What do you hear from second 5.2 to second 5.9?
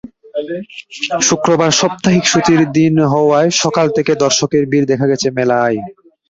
মেলায়।